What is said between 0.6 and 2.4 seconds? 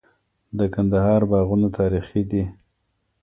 کندهار باغونه تاریخي